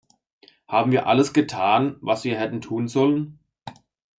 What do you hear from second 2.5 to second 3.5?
tun sollen?